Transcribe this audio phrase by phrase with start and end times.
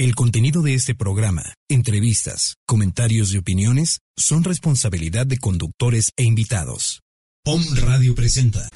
[0.00, 7.02] El contenido de este programa, entrevistas, comentarios y opiniones son responsabilidad de conductores e invitados.
[7.44, 8.66] POM Radio presenta.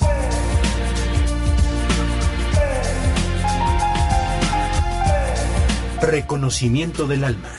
[6.03, 7.55] Reconocimiento del alma.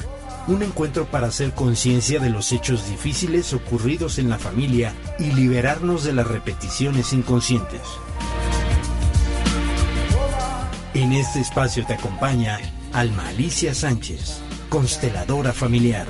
[0.45, 6.03] Un encuentro para hacer conciencia de los hechos difíciles ocurridos en la familia y liberarnos
[6.03, 7.81] de las repeticiones inconscientes.
[10.93, 12.59] En este espacio te acompaña
[12.95, 16.07] Alma Alicia Sánchez, consteladora familiar.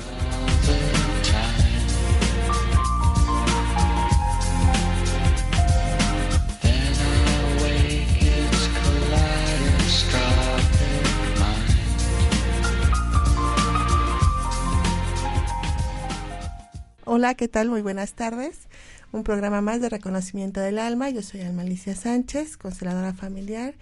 [17.04, 17.68] Hola, ¿qué tal?
[17.68, 18.68] Muy buenas tardes.
[19.10, 21.10] Un programa más de reconocimiento del alma.
[21.10, 23.74] Yo soy Alma Alicia Sánchez, consteladora familiar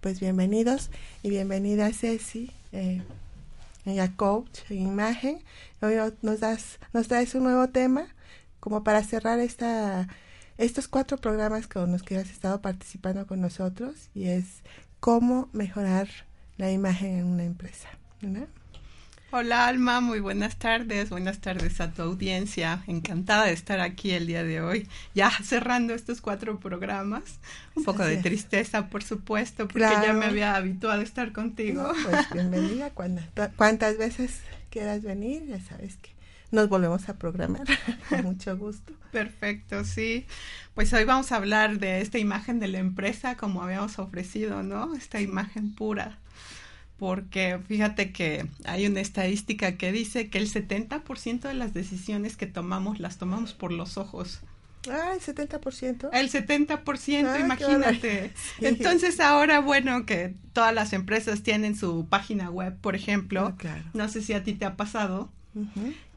[0.00, 0.90] pues bienvenidos
[1.22, 3.02] y bienvenida Ceci, eh,
[3.84, 5.40] ella coach en imagen.
[5.82, 8.06] Hoy nos, das, nos traes un nuevo tema
[8.60, 10.08] como para cerrar esta,
[10.58, 14.62] estos cuatro programas con los que has estado participando con nosotros y es
[15.00, 16.08] cómo mejorar
[16.56, 17.88] la imagen en una empresa.
[19.32, 22.82] Hola Alma, muy buenas tardes, buenas tardes a tu audiencia.
[22.88, 27.38] Encantada de estar aquí el día de hoy, ya cerrando estos cuatro programas.
[27.76, 31.92] Un poco de tristeza, por supuesto, porque ya me había habituado a estar contigo.
[32.02, 32.90] pues bienvenida,
[33.54, 36.10] cuantas veces quieras venir, ya sabes que
[36.50, 37.66] nos volvemos a programar
[38.08, 38.92] con mucho gusto.
[39.12, 40.26] Perfecto, sí.
[40.74, 44.92] Pues hoy vamos a hablar de esta imagen de la empresa como habíamos ofrecido, ¿no?
[44.96, 46.18] Esta imagen pura
[47.00, 52.46] porque fíjate que hay una estadística que dice que el 70% de las decisiones que
[52.46, 54.40] tomamos las tomamos por los ojos.
[54.86, 56.10] Ah, el 70%.
[56.12, 58.32] El 70%, ah, imagínate.
[58.60, 64.06] Entonces ahora, bueno, que todas las empresas tienen su página web, por ejemplo, ah, no
[64.10, 65.30] sé si a ti te ha pasado,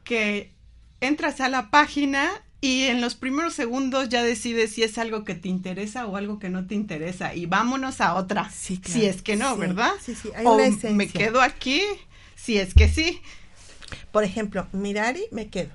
[0.03, 0.51] que
[1.00, 2.29] entras a la página
[2.63, 6.40] y en los primeros segundos ya decides si es algo que te interesa o algo
[6.40, 8.50] que no te interesa y vámonos a otra.
[8.51, 9.91] Sí, Si es que no, ¿verdad?
[10.01, 10.57] Sí, sí, hay o
[10.94, 11.81] me quedo aquí,
[12.38, 13.22] si es que sí.
[14.13, 15.72] Por ejemplo, Mirari, me quedo.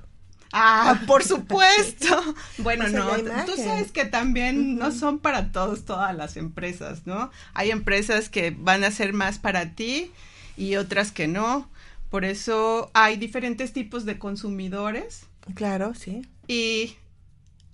[0.50, 2.34] Ah, por supuesto.
[2.56, 3.06] bueno, no,
[3.44, 7.30] tú sabes que también no son para todos todas las empresas, ¿no?
[7.52, 10.10] Hay empresas que van a ser más para ti
[10.56, 11.68] y otras que no.
[12.08, 15.27] Por eso hay diferentes tipos de consumidores.
[15.54, 16.26] Claro, sí.
[16.46, 16.96] Y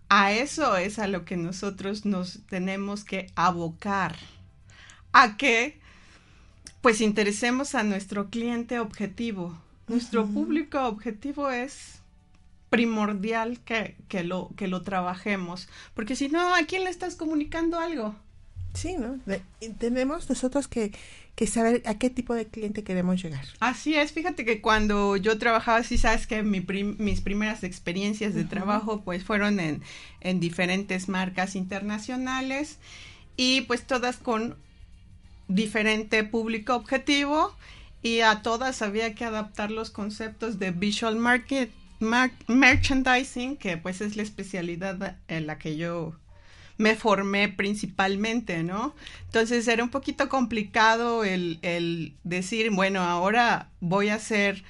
[0.08, 4.16] a eso es a lo que nosotros nos tenemos que abocar,
[5.12, 5.80] a que
[6.80, 9.58] pues interesemos a nuestro cliente objetivo.
[9.88, 12.00] Nuestro público objetivo es
[12.70, 17.78] primordial que, que, lo, que lo trabajemos, porque si no, ¿a quién le estás comunicando
[17.78, 18.14] algo?
[18.74, 19.18] Sí, ¿no?
[19.78, 20.92] tenemos nosotros que,
[21.34, 23.44] que, saber a qué tipo de cliente queremos llegar.
[23.60, 28.44] Así es, fíjate que cuando yo trabajaba, sí sabes que mi mis primeras experiencias de
[28.44, 29.82] trabajo pues fueron en,
[30.20, 32.78] en diferentes marcas internacionales
[33.36, 34.56] y pues todas con
[35.48, 37.54] diferente público objetivo
[38.02, 41.70] y a todas había que adaptar los conceptos de visual market,
[42.00, 46.14] merchandising, que pues es la especialidad en la que yo
[46.76, 48.94] me formé principalmente, ¿no?
[49.26, 54.64] Entonces era un poquito complicado el, el decir, bueno, ahora voy a hacer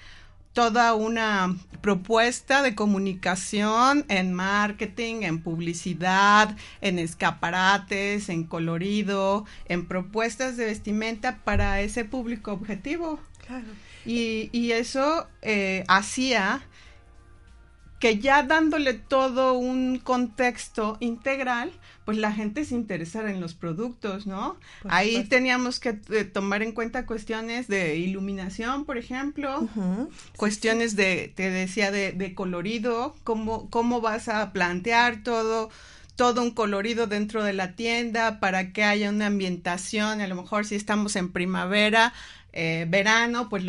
[0.52, 10.56] toda una propuesta de comunicación en marketing, en publicidad, en escaparates, en colorido, en propuestas
[10.56, 13.18] de vestimenta para ese público objetivo.
[13.44, 13.66] Claro.
[14.06, 16.62] Y, y eso eh, hacía
[18.04, 21.72] que ya dándole todo un contexto integral,
[22.04, 24.58] pues la gente se interesara en los productos, ¿no?
[24.86, 29.66] Ahí teníamos que eh, tomar en cuenta cuestiones de iluminación, por ejemplo,
[30.36, 35.70] cuestiones de, te decía, de, de, colorido, cómo, cómo vas a plantear todo
[36.14, 40.66] todo un colorido dentro de la tienda para que haya una ambientación, a lo mejor
[40.66, 42.12] si estamos en primavera,
[42.56, 43.64] eh, verano, pues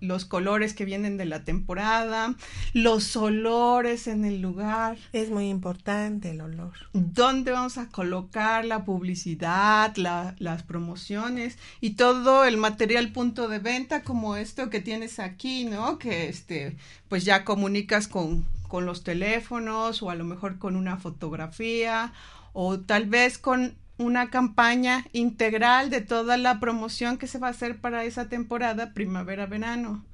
[0.00, 2.34] los colores que vienen de la temporada,
[2.72, 4.96] los olores en el lugar.
[5.12, 6.72] Es muy importante el olor.
[6.94, 14.02] ¿Dónde vamos a colocar la publicidad, las promociones y todo el material punto de venta
[14.02, 15.98] como esto que tienes aquí, ¿no?
[15.98, 20.96] Que este, pues ya comunicas con, con los teléfonos o a lo mejor con una
[20.96, 22.14] fotografía
[22.54, 27.50] o tal vez con una campaña integral de toda la promoción que se va a
[27.50, 30.04] hacer para esa temporada primavera-verano.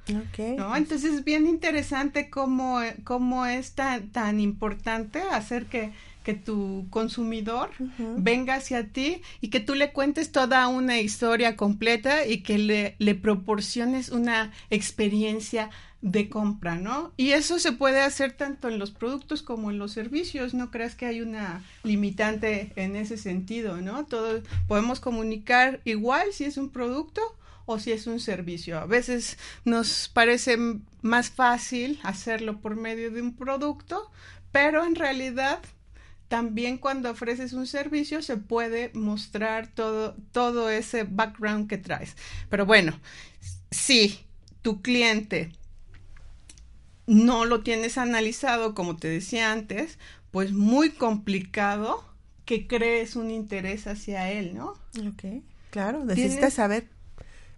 [0.57, 0.77] ¿no?
[0.77, 5.93] Entonces es bien interesante cómo, cómo es tan, tan importante hacer que,
[6.25, 7.71] que tu consumidor
[8.17, 12.97] venga hacia ti y que tú le cuentes toda una historia completa y que le,
[12.99, 17.13] le proporciones una experiencia de compra, ¿no?
[17.17, 20.95] Y eso se puede hacer tanto en los productos como en los servicios, no creas
[20.95, 24.07] que hay una limitante en ese sentido, ¿no?
[24.07, 27.21] Todo podemos comunicar igual si es un producto
[27.67, 28.79] o si es un servicio.
[28.79, 30.57] A veces nos parece
[31.03, 34.11] más fácil hacerlo por medio de un producto,
[34.53, 35.61] pero en realidad
[36.29, 42.17] también cuando ofreces un servicio se puede mostrar todo, todo ese background que traes.
[42.49, 43.01] Pero bueno,
[43.71, 44.21] si
[44.63, 45.53] tu cliente
[47.09, 49.99] no lo tienes analizado, como te decía antes,
[50.31, 52.05] pues muy complicado
[52.45, 54.75] que crees un interés hacia él, ¿no?
[55.09, 56.87] Ok, claro, necesitas saber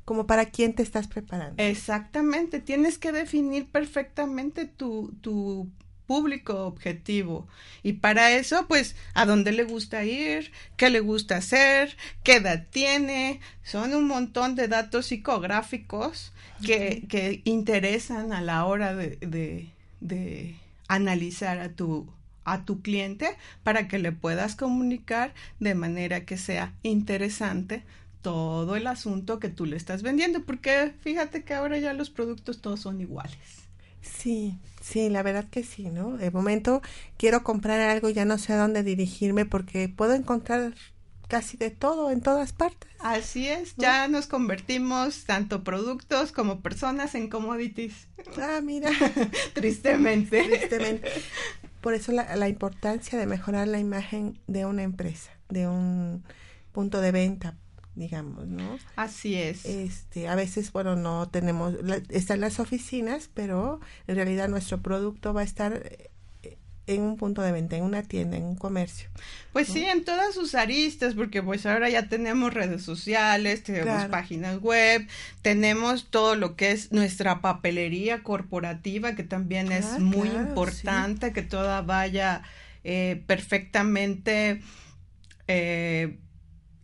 [0.05, 1.63] como para quién te estás preparando.
[1.63, 5.69] Exactamente, tienes que definir perfectamente tu, tu
[6.11, 7.47] público objetivo.
[7.85, 12.67] Y para eso, pues, a dónde le gusta ir, qué le gusta hacer, qué edad
[12.69, 13.39] tiene.
[13.63, 16.33] Son un montón de datos psicográficos
[16.67, 19.71] que, que interesan a la hora de, de,
[20.01, 20.57] de
[20.89, 22.09] analizar a tu
[22.45, 27.85] a tu cliente para que le puedas comunicar de manera que sea interesante
[28.23, 32.61] todo el asunto que tú le estás vendiendo, porque fíjate que ahora ya los productos
[32.61, 33.60] todos son iguales.
[34.03, 36.17] Sí, sí, la verdad que sí, ¿no?
[36.17, 36.83] De momento
[37.17, 40.75] quiero comprar algo, ya no sé a dónde dirigirme porque puedo encontrar
[41.29, 42.91] casi de todo en todas partes.
[42.99, 48.09] Así es, ya nos convertimos tanto productos como personas en commodities.
[48.41, 48.91] Ah, mira.
[49.55, 50.43] Tristemente.
[50.43, 51.09] Tristemente.
[51.81, 56.25] Por eso la, la importancia de mejorar la imagen de una empresa, de un
[56.73, 57.57] punto de venta,
[58.01, 58.79] digamos, ¿no?
[58.97, 59.65] Así es.
[59.65, 61.75] Este, a veces, bueno, no tenemos,
[62.09, 66.11] están las oficinas, pero en realidad nuestro producto va a estar eh,
[66.87, 69.11] en un punto de venta, en una tienda, en un comercio.
[69.53, 74.61] Pues sí, en todas sus aristas, porque pues ahora ya tenemos redes sociales, tenemos páginas
[74.61, 75.07] web,
[75.43, 81.43] tenemos todo lo que es nuestra papelería corporativa, que también es ah, muy importante, que
[81.43, 82.43] toda vaya
[82.83, 84.63] eh, perfectamente
[85.49, 86.19] eh,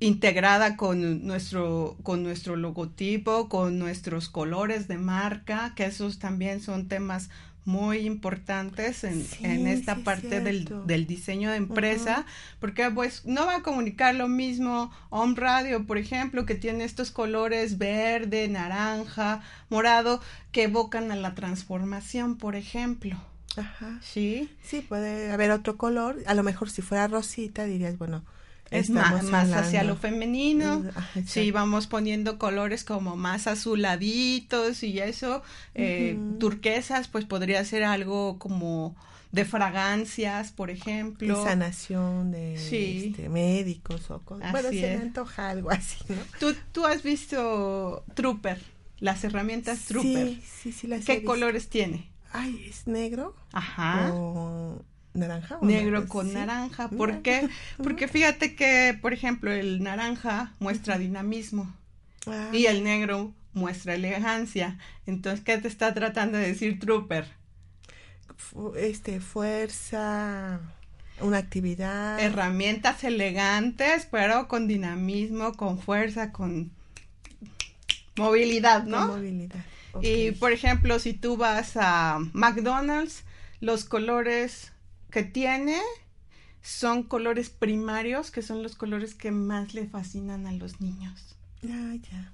[0.00, 6.88] integrada con nuestro, con nuestro logotipo, con nuestros colores de marca, que esos también son
[6.88, 7.30] temas
[7.66, 12.24] muy importantes en, en esta parte del, del, diseño de empresa,
[12.60, 17.10] porque pues no va a comunicar lo mismo Home Radio, por ejemplo, que tiene estos
[17.10, 20.20] colores verde, naranja, morado,
[20.52, 23.16] que evocan a la transformación, por ejemplo.
[23.56, 23.98] Ajá.
[24.00, 24.48] Sí.
[24.62, 26.22] Sí, puede haber otro color.
[26.26, 28.22] A lo mejor si fuera rosita dirías, bueno,
[28.70, 30.84] es más, más, hacia lo femenino.
[31.26, 35.42] Sí, vamos poniendo colores como más azuladitos y eso.
[35.74, 38.96] Eh, turquesas, pues podría ser algo como
[39.32, 41.38] de fragancias, por ejemplo.
[41.38, 44.50] De sanación, de este, médicos o cosas.
[44.50, 46.16] Bueno, se me antoja algo así, ¿no?
[46.40, 48.60] ¿Tú, tú has visto Trooper,
[48.98, 50.28] las herramientas Trooper.
[50.28, 52.10] Sí, sí, sí las ¿Qué colores tiene?
[52.32, 53.36] Ay, es negro.
[53.52, 54.12] Ajá
[55.16, 55.58] naranja.
[55.62, 56.88] Negro con naranja.
[56.88, 57.48] ¿Por qué?
[57.82, 61.74] Porque fíjate que, por ejemplo, el naranja muestra dinamismo
[62.26, 62.48] ah.
[62.52, 64.78] y el negro muestra elegancia.
[65.06, 67.26] Entonces, ¿qué te está tratando de decir Trooper?
[68.76, 70.60] Este, fuerza,
[71.20, 72.20] una actividad.
[72.20, 76.70] Herramientas elegantes, pero con dinamismo, con fuerza, con
[78.16, 78.98] movilidad, ¿no?
[78.98, 79.64] Con movilidad.
[80.02, 83.24] Y por ejemplo, si tú vas a McDonald's,
[83.60, 84.72] los colores
[85.10, 85.80] que tiene
[86.62, 91.36] son colores primarios, que son los colores que más le fascinan a los niños.
[91.64, 92.32] Ah, ya.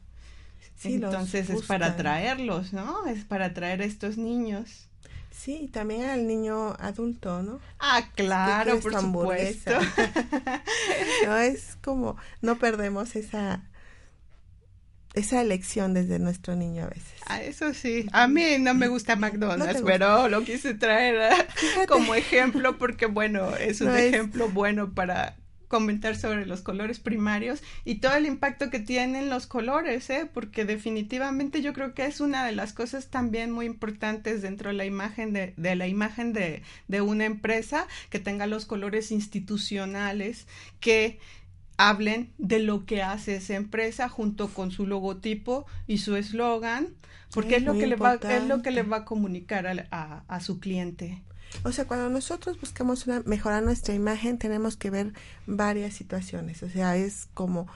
[0.85, 3.07] Entonces es para atraerlos, ¿no?
[3.07, 4.89] Es para atraer a estos niños.
[5.31, 7.61] Sí, también al niño adulto, ¿no?
[7.79, 9.71] Ah, claro, por supuesto.
[11.27, 13.63] no es como no perdemos esa
[15.15, 17.13] esa elección desde nuestro niño a veces.
[17.27, 18.07] Ah, eso sí.
[18.13, 21.33] A mí no me gusta McDonald's, pero lo quise traer
[21.89, 25.37] como ejemplo porque, bueno, es un ejemplo bueno para
[25.73, 30.29] comentar sobre los colores primarios y todo el impacto que tienen los colores, ¿eh?
[30.31, 34.77] porque definitivamente yo creo que es una de las cosas también muy importantes dentro de
[34.77, 40.47] la imagen de, de la imagen de, de una empresa, que tenga los colores institucionales,
[40.79, 41.19] que
[41.89, 46.89] hablen de lo que hace esa empresa junto con su logotipo y su eslogan,
[47.35, 50.41] porque es, lo que le va, es lo que le va a comunicar a, a,
[50.41, 51.23] su cliente.
[51.65, 55.13] O sea, cuando nosotros buscamos una, mejorar nuestra imagen, tenemos que ver
[55.47, 56.63] varias situaciones.
[56.63, 57.67] O sea, es como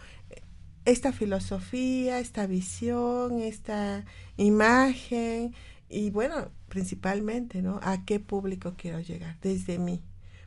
[0.84, 4.04] esta filosofía, esta visión, esta
[4.36, 5.52] imagen
[5.88, 7.80] y bueno, principalmente, ¿no?
[7.82, 9.36] ¿A qué público quiero llegar?
[9.40, 10.00] Desde mí.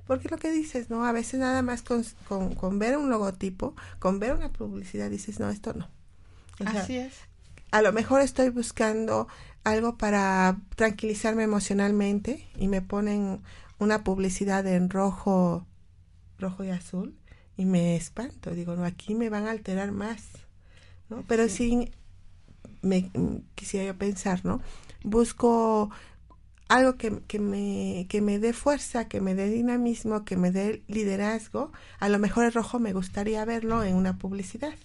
[0.09, 1.05] Porque lo que dices, ¿no?
[1.05, 2.03] A veces nada más con,
[2.55, 5.87] con, ver un logotipo, con ver una publicidad, dices, no, esto no.
[6.65, 7.13] Así es.
[7.69, 9.27] A lo mejor estoy buscando
[9.63, 13.43] algo para tranquilizarme emocionalmente y me ponen
[13.77, 15.67] una publicidad en rojo,
[16.39, 17.15] rojo y azul
[17.55, 18.55] y me espanto.
[18.55, 20.23] Digo, no, aquí me van a alterar más.
[21.09, 21.23] ¿no?
[21.27, 21.91] Pero sí,
[22.81, 23.11] me
[23.53, 24.59] quisiera yo pensar, ¿no?
[25.03, 25.91] Busco
[26.69, 30.83] algo que, que, me, que me dé fuerza, que me dé dinamismo, que me dé
[30.87, 34.75] liderazgo, a lo mejor el rojo me gustaría verlo en una publicidad.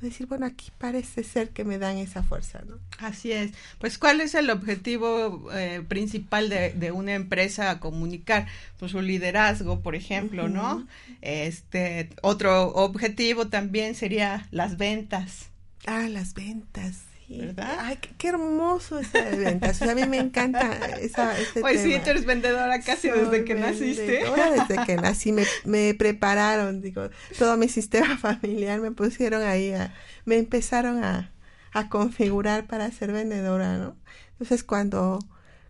[0.00, 2.78] Decir, bueno, aquí parece ser que me dan esa fuerza, ¿no?
[2.98, 3.50] Así es.
[3.80, 8.46] Pues, ¿cuál es el objetivo eh, principal de, de, una empresa a comunicar?
[8.78, 10.86] Pues su liderazgo, por ejemplo, ¿no?
[11.20, 15.48] Este, otro objetivo también sería las ventas.
[15.84, 17.07] Ah, las ventas.
[17.28, 17.76] ¿Verdad?
[17.80, 19.76] Ay, qué, hermoso esa de ventas.
[19.76, 23.54] O sea, a mí me encanta esa, Pues sí, tú eres vendedora casi desde que
[23.54, 24.24] naciste.
[24.24, 29.94] Desde que nací me, me prepararon, digo, todo mi sistema familiar me pusieron ahí, a,
[30.24, 31.32] me empezaron a,
[31.72, 33.96] a configurar para ser vendedora, ¿no?
[34.32, 35.18] Entonces cuando,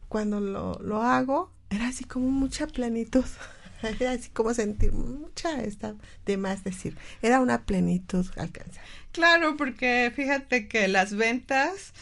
[0.09, 3.25] cuando lo, lo hago, era así como mucha plenitud.
[4.01, 5.95] Era así como sentir mucha, está
[6.27, 8.83] de más decir, era una plenitud alcanzar.
[9.19, 11.93] Claro, porque fíjate que las ventas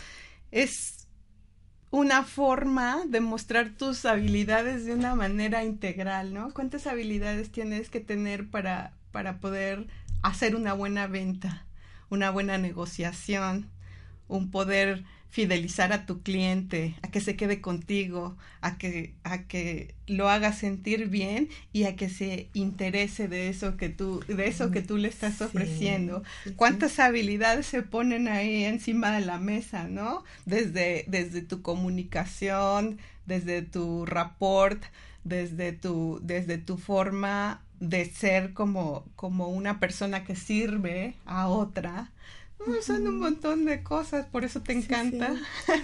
[0.50, 1.08] es
[1.90, 6.52] una forma de mostrar tus habilidades de una manera integral, ¿no?
[6.52, 9.86] ¿Cuántas habilidades tienes que tener para, para poder
[10.22, 11.64] hacer una buena venta,
[12.10, 13.70] una buena negociación,
[14.28, 15.04] un poder
[15.36, 20.54] fidelizar a tu cliente, a que se quede contigo, a que, a que lo haga
[20.54, 24.96] sentir bien y a que se interese de eso que tú, de eso que tú
[24.96, 26.22] le estás ofreciendo.
[26.56, 30.24] ¿Cuántas habilidades se ponen ahí encima de la mesa, no?
[30.46, 34.82] Desde, desde tu comunicación, desde tu rapport,
[35.22, 42.10] desde tu, desde tu forma de ser como, como una persona que sirve a otra,
[42.82, 45.34] son un montón de cosas, por eso te encanta.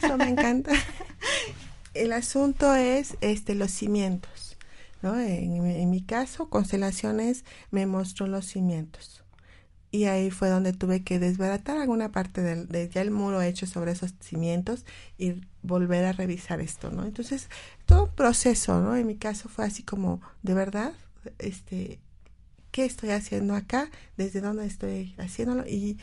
[0.03, 0.73] eso me encanta.
[1.95, 4.57] El asunto es este los cimientos.
[5.03, 5.19] ¿no?
[5.19, 9.23] En, mi caso, Constelaciones me mostró los cimientos.
[9.91, 13.67] Y ahí fue donde tuve que desbaratar alguna parte del, de ya el muro hecho
[13.67, 14.87] sobre esos cimientos
[15.19, 17.05] y volver a revisar esto, ¿no?
[17.05, 17.51] Entonces,
[17.85, 18.97] todo un proceso, ¿no?
[18.97, 20.95] En mi caso fue así como, de verdad,
[21.39, 22.01] este,
[22.71, 23.91] ¿qué estoy haciendo acá?
[24.17, 25.67] ¿Desde dónde estoy haciéndolo?
[25.69, 25.99] Y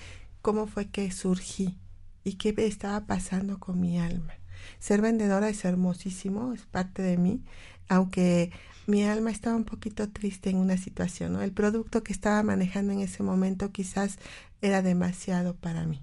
[0.50, 1.77] cómo fue que surgí
[2.24, 4.34] y qué estaba pasando con mi alma.
[4.79, 7.44] Ser vendedora es hermosísimo, es parte de mí,
[7.88, 8.51] aunque
[8.88, 11.44] mi alma estaba un poquito triste en una situación, ¿no?
[11.44, 14.18] El producto que estaba manejando en ese momento quizás
[14.60, 16.01] era demasiado para mí.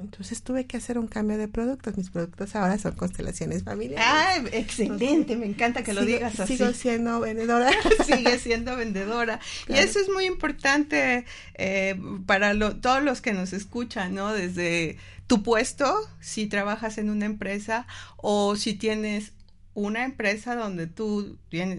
[0.00, 1.96] Entonces tuve que hacer un cambio de productos.
[1.96, 4.06] Mis productos ahora son constelaciones familiares.
[4.06, 6.56] Ah, excelente, me encanta que lo digas así.
[6.56, 7.70] Sigo siendo vendedora.
[8.06, 9.40] Sigue siendo vendedora.
[9.68, 14.32] Y eso es muy importante eh, para todos los que nos escuchan, ¿no?
[14.32, 19.32] Desde tu puesto, si trabajas en una empresa o si tienes
[19.74, 21.78] una empresa donde tú tienes,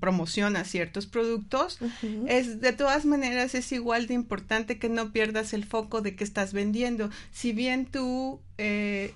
[0.00, 1.78] promociona ciertos productos,
[2.26, 6.24] es de todas maneras es igual de importante que no pierdas el foco de que
[6.24, 7.10] estás vendiendo.
[7.30, 9.14] Si bien tú eh,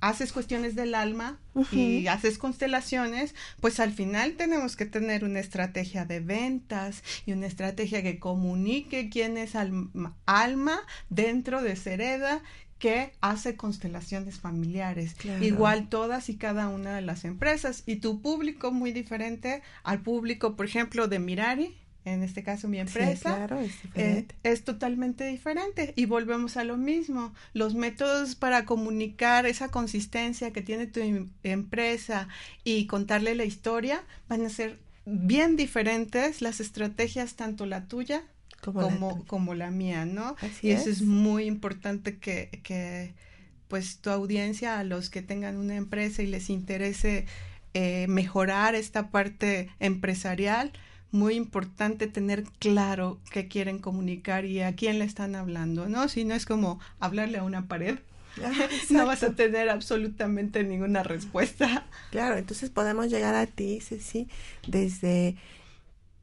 [0.00, 1.38] haces cuestiones del alma
[1.72, 7.46] y haces constelaciones, pues al final tenemos que tener una estrategia de ventas y una
[7.46, 10.80] estrategia que comunique quién es alma
[11.10, 12.42] dentro de Sereda
[12.78, 15.16] que hace constelaciones familiares.
[15.40, 17.82] Igual todas y cada una de las empresas.
[17.86, 22.78] Y tu público muy diferente al público, por ejemplo, de Mirari, en este caso mi
[22.78, 25.92] empresa, claro, es, eh, es, totalmente diferente.
[25.96, 27.34] Y volvemos a lo mismo.
[27.52, 32.28] Los métodos para comunicar esa consistencia que tiene tu em, empresa
[32.64, 38.22] y contarle la historia van a ser bien diferentes las estrategias, tanto la tuya
[38.60, 40.36] como, como, la, mía, ¿no?
[40.62, 41.02] y eso es.
[41.02, 43.14] muy importante que, que,
[43.68, 47.26] pues tu audiencia, a los que tengan una empresa y les interese
[47.74, 50.72] eh, mejorar esta parte empresarial,
[51.10, 56.08] muy importante tener claro qué quieren comunicar y a quién le están hablando, ¿no?
[56.08, 57.98] Si no es como hablarle a una pared,
[58.90, 61.86] no vas a tener absolutamente ninguna respuesta.
[62.10, 64.28] Claro, entonces podemos llegar a ti, sí,
[64.66, 65.36] desde,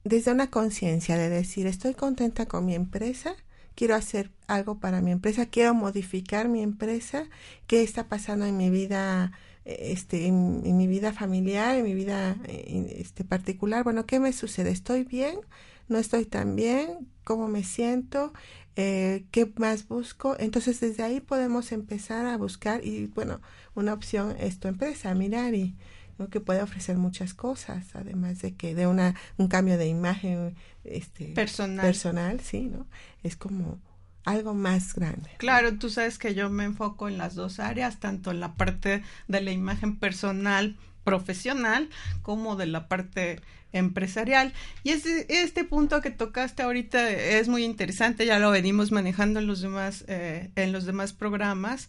[0.06, 3.36] desde una conciencia de decir, estoy contenta con mi empresa,
[3.74, 7.28] quiero hacer algo para mi empresa, quiero modificar mi empresa,
[7.66, 9.34] qué está pasando en mi vida
[9.66, 14.70] este en, mi vida familiar, en mi vida este particular, bueno, ¿qué me sucede?
[14.70, 15.40] ¿Estoy bien?
[15.88, 17.08] ¿No estoy tan bien?
[17.24, 18.32] ¿Cómo me siento?
[18.76, 20.36] Eh, ¿Qué más busco?
[20.38, 23.42] Entonces desde ahí podemos empezar a buscar y bueno,
[23.74, 25.76] una opción es tu empresa, mirar y
[26.18, 26.30] ¿no?
[26.30, 31.26] que puede ofrecer muchas cosas, además de que de una un cambio de imagen este
[31.30, 32.86] personal, personal sí, ¿no?
[33.24, 33.80] Es como
[34.24, 35.30] algo más grande.
[35.38, 39.04] Claro, tú sabes que yo me enfoco en las dos áreas, tanto en la parte
[39.28, 41.90] de la imagen personal profesional
[42.24, 43.40] como de la parte
[43.72, 44.54] empresarial.
[44.84, 49.48] Y este, este punto que tocaste ahorita es muy interesante, ya lo venimos manejando en
[49.48, 51.88] los demás, eh, en los demás programas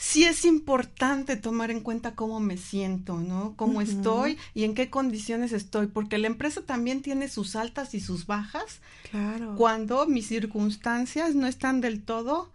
[0.00, 3.52] sí es importante tomar en cuenta cómo me siento, ¿no?
[3.56, 8.00] Cómo estoy y en qué condiciones estoy, porque la empresa también tiene sus altas y
[8.00, 8.80] sus bajas.
[9.10, 9.54] Claro.
[9.56, 12.50] Cuando mis circunstancias no están del todo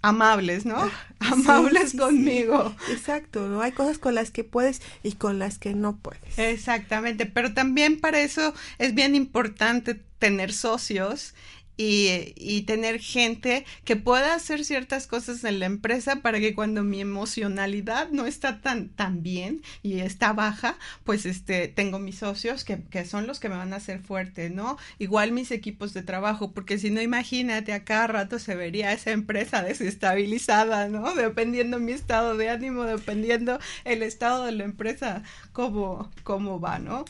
[0.00, 0.88] amables, ¿no?
[1.18, 2.72] amables conmigo.
[2.88, 3.60] Exacto, ¿no?
[3.60, 6.38] Hay cosas con las que puedes y con las que no puedes.
[6.38, 11.34] Exactamente, pero también para eso es bien importante tener socios
[11.76, 16.84] y, y, tener gente que pueda hacer ciertas cosas en la empresa para que cuando
[16.84, 22.64] mi emocionalidad no está tan, tan bien y está baja, pues este, tengo mis socios
[22.64, 24.78] que, que son los que me van a hacer fuerte, ¿no?
[24.98, 29.10] Igual mis equipos de trabajo, porque si no, imagínate, a cada rato se vería esa
[29.10, 31.14] empresa desestabilizada, ¿no?
[31.14, 37.04] Dependiendo mi estado de ánimo, dependiendo el estado de la empresa, cómo, cómo va, ¿no?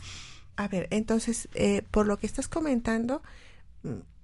[0.56, 3.22] A ver, entonces, eh, por lo que estás comentando,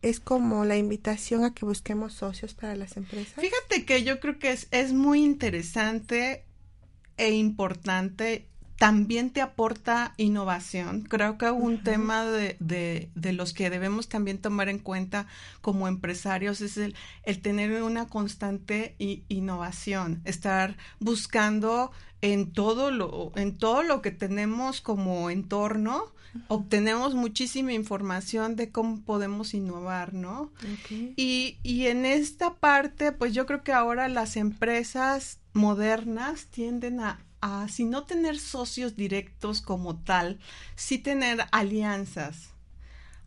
[0.03, 3.35] es como la invitación a que busquemos socios para las empresas.
[3.35, 6.45] Fíjate que yo creo que es, es muy interesante
[7.17, 8.47] e importante.
[8.79, 11.03] También te aporta innovación.
[11.03, 15.27] Creo que un tema de, de, de, los que debemos también tomar en cuenta
[15.61, 18.95] como empresarios es el, el tener una constante
[19.29, 26.05] innovación, estar buscando en todo lo, en todo lo que tenemos como entorno,
[26.49, 30.53] obtenemos muchísima información de cómo podemos innovar, ¿no?
[31.17, 37.25] Y, y en esta parte, pues yo creo que ahora las empresas modernas tienden a,
[37.41, 40.39] a, si no tener socios directos como tal,
[40.77, 42.51] sí tener alianzas,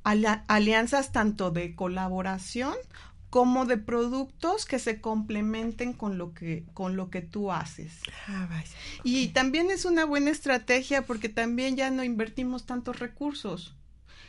[0.03, 2.75] alianzas tanto de colaboración
[3.33, 7.91] como de productos que se complementen con lo que con lo que tú haces.
[8.27, 8.47] Ah,
[9.03, 13.73] y también es una buena estrategia porque también ya no invertimos tantos recursos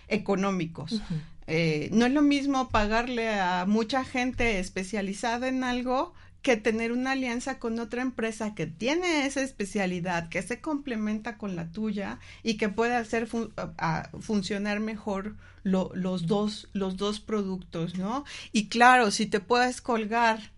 [0.08, 1.02] económicos.
[1.46, 7.12] eh, no es lo mismo pagarle a mucha gente especializada en algo que tener una
[7.12, 12.58] alianza con otra empresa que tiene esa especialidad, que se complementa con la tuya y
[12.58, 13.26] que puede hacer
[14.20, 18.26] funcionar mejor los, dos, los dos productos, ¿no?
[18.52, 20.52] Y claro, si te puedes colgar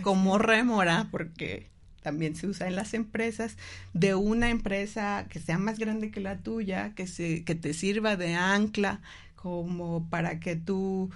[0.00, 1.68] como rémora, porque
[2.02, 3.58] también se usa en las empresas,
[3.92, 8.16] de una empresa que sea más grande que la tuya, que, se, que te sirva
[8.16, 9.02] de ancla
[9.36, 11.10] como para que tú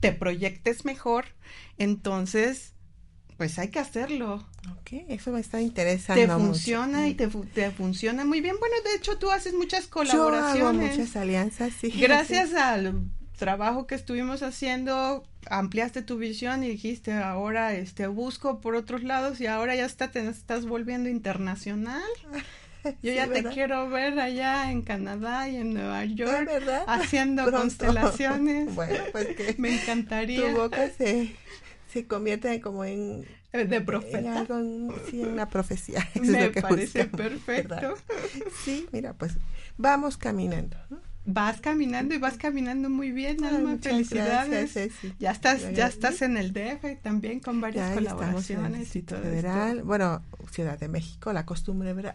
[0.00, 1.24] te proyectes mejor,
[1.78, 2.75] entonces
[3.36, 4.46] pues hay que hacerlo.
[4.78, 6.22] Ok, eso me está interesando.
[6.22, 8.56] Te funciona y te, te, funciona muy bien.
[8.58, 10.58] Bueno, de hecho tú haces muchas colaboraciones.
[10.58, 11.90] Yo hago muchas alianzas, sí.
[11.90, 13.02] Gracias al
[13.36, 19.40] trabajo que estuvimos haciendo, ampliaste tu visión y dijiste, ahora este busco por otros lados
[19.40, 22.02] y ahora ya está, te estás volviendo internacional.
[23.02, 26.48] Yo ya te quiero ver allá en Canadá y en Nueva York
[26.86, 28.68] haciendo constelaciones.
[28.76, 30.48] Bueno, pues que me encantaría.
[30.50, 31.34] Tu boca se
[31.88, 33.26] se convierte como en
[33.64, 34.40] de profeta.
[34.40, 36.06] algo, sí, en una profecía.
[36.20, 37.94] Me parece perfecto.
[38.64, 39.32] Sí, mira, pues
[39.78, 40.76] vamos caminando.
[41.28, 43.78] Vas caminando y vas caminando muy bien, Alma.
[43.80, 44.78] Felicidades.
[45.18, 50.22] Ya estás, ya, estás en el DF también con varias colaboraciones y todo Federal, bueno,
[50.52, 52.14] Ciudad de México, la costumbre, ¿verdad?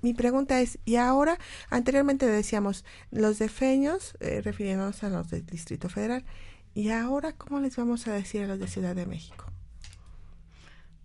[0.00, 5.90] Mi pregunta es, y ahora, anteriormente decíamos, los defeños, eh, refiriéndonos a los del Distrito
[5.90, 6.24] Federal,
[6.78, 9.46] ¿Y ahora cómo les vamos a decir a los de Ciudad de México?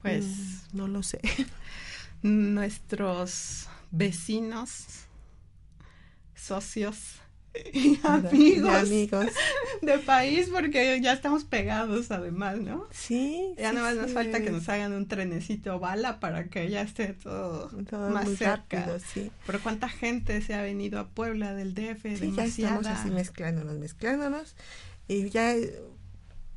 [0.03, 0.23] Pues
[0.71, 1.19] mm, no lo sé.
[2.21, 4.85] Nuestros vecinos,
[6.35, 7.15] socios
[7.73, 9.25] y amigos, amigos.
[9.81, 12.85] de país porque ya estamos pegados además, ¿no?
[12.91, 13.55] Sí.
[13.57, 16.83] Ya sí, nada más nos falta que nos hagan un trenecito bala para que ya
[16.83, 18.77] esté todo, Todo más cerca.
[18.79, 19.31] rápido, sí.
[19.47, 23.79] Pero cuánta gente se ha venido a Puebla del DF, Sí, ya estamos así mezclándonos,
[23.79, 24.55] mezclándonos.
[25.07, 25.81] Y ya eh,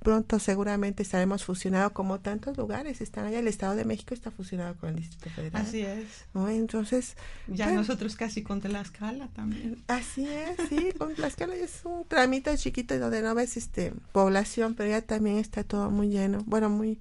[0.00, 3.40] pronto seguramente estaremos fusionados como tantos lugares están allá.
[3.40, 5.62] El Estado de México está fusionado con el Distrito Federal.
[5.62, 6.06] Así es.
[6.32, 6.48] ¿no?
[6.48, 7.16] Entonces,
[7.48, 9.82] Ya nosotros casi con Tlaxcala también.
[9.88, 14.90] así es, sí, con Tlaxcala es un tramito chiquito donde no ves este población, pero
[14.90, 16.44] ya también está todo muy lleno.
[16.46, 17.00] Bueno, muy,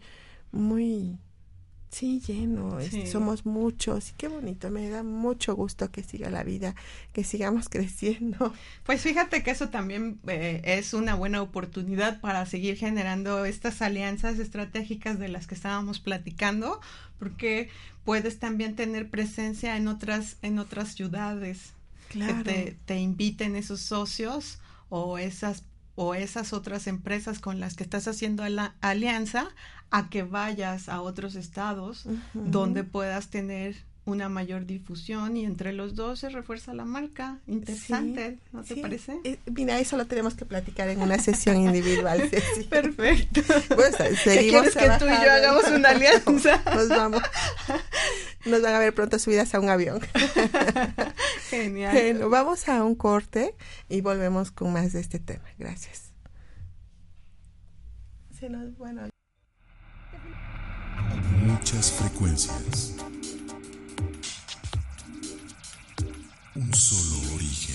[0.52, 1.20] muy,
[1.98, 2.80] sí, lleno.
[2.80, 3.12] este, Sí.
[3.12, 4.70] somos muchos y qué bonito.
[4.70, 6.76] Me da mucho gusto que siga la vida,
[7.14, 8.54] que sigamos creciendo.
[8.86, 14.40] Pues fíjate que eso también eh, es una buena oportunidad para seguir generando estas alianzas
[14.40, 16.80] estratégicas de las que estábamos platicando,
[17.20, 17.70] porque
[18.04, 21.74] puedes también tener presencia en otras en otras ciudades
[22.10, 22.44] Claro.
[22.44, 25.64] que te, te inviten esos socios o esas
[25.96, 29.48] o esas otras empresas con las que estás haciendo la alianza
[29.92, 33.76] a que vayas a otros estados donde puedas tener
[34.08, 37.40] una mayor difusión y entre los dos se refuerza la marca.
[37.48, 38.82] Interesante, Sí, ¿no te sí.
[38.82, 39.20] parece?
[39.24, 42.22] Eh, mira, eso lo tenemos que platicar en una sesión individual.
[42.30, 42.64] Ceci.
[42.66, 43.42] Perfecto.
[43.74, 46.62] Pues, ¿Qué seguimos quieres que tú y yo hagamos una alianza?
[46.76, 47.22] Nos vamos.
[48.46, 50.00] Nos van a ver pronto subidas a un avión.
[51.50, 51.94] Genial.
[51.94, 53.56] Bueno, vamos a un corte
[53.90, 55.46] y volvemos con más de este tema.
[55.58, 56.12] Gracias.
[58.40, 59.10] Se nos- bueno,
[61.46, 62.94] Muchas frecuencias.
[66.56, 67.75] Un solo origen.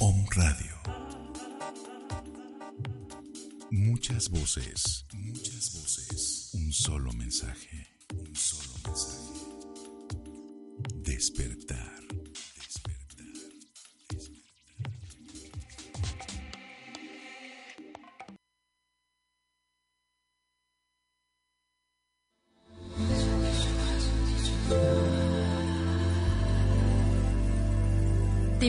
[0.00, 0.76] Om Radio.
[3.72, 6.50] Muchas voces, muchas voces.
[6.54, 7.87] Un solo mensaje,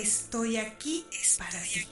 [0.00, 1.06] estoy aquí
[1.38, 1.86] para ti.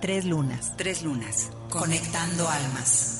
[0.00, 0.76] Tres lunas.
[0.76, 1.50] Tres lunas.
[1.68, 3.19] Conectando almas.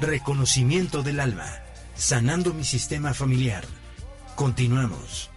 [0.00, 1.46] Reconocimiento del alma,
[1.96, 3.64] sanando mi sistema familiar.
[4.36, 5.28] Continuamos.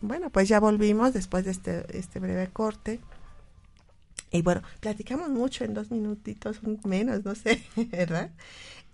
[0.00, 2.98] Bueno, pues ya volvimos después de este, este breve corte.
[4.32, 8.30] Y bueno, platicamos mucho en dos minutitos, menos, no sé, ¿verdad?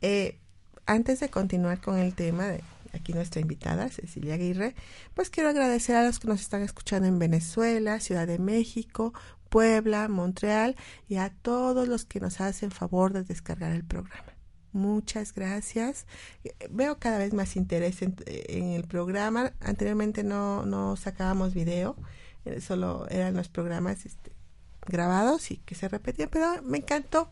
[0.02, 0.36] Eh,
[0.84, 2.62] antes de continuar con el tema de
[2.92, 4.74] aquí nuestra invitada, Cecilia Aguirre,
[5.14, 9.14] pues quiero agradecer a los que nos están escuchando en Venezuela, Ciudad de México,
[9.56, 10.76] Puebla, Montreal
[11.08, 14.34] y a todos los que nos hacen favor de descargar el programa.
[14.72, 16.06] Muchas gracias.
[16.68, 19.54] Veo cada vez más interés en, el programa.
[19.60, 21.96] Anteriormente no, no sacábamos video,
[22.44, 24.32] eh, solo eran los programas este,
[24.84, 27.30] grabados y que se repetían, pero me encantó.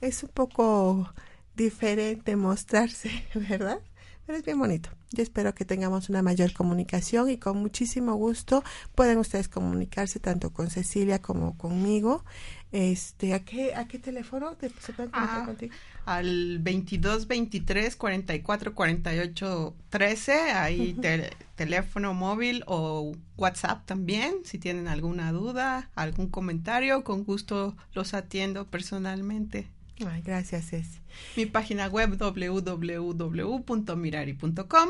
[0.00, 1.12] Es un poco
[1.56, 3.80] diferente mostrarse, ¿verdad?
[4.24, 4.88] Pero es bien bonito.
[5.12, 8.62] Yo espero que tengamos una mayor comunicación y con muchísimo gusto
[8.94, 12.24] pueden ustedes comunicarse tanto con Cecilia como conmigo.
[12.72, 15.74] Este, ¿a qué, a qué teléfono te, se pueden comunicar Ah, contigo?
[16.04, 24.88] Al 22 23 44 48 13, ahí te- teléfono móvil o WhatsApp también, si tienen
[24.88, 29.68] alguna duda, algún comentario, con gusto los atiendo personalmente.
[30.04, 30.98] Ay, gracias, Ceci.
[31.36, 34.88] Mi página web www.mirari.com